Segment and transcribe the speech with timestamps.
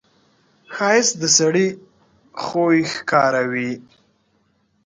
[0.73, 1.67] ښایست د سړي
[2.43, 3.73] خوی ښکاروي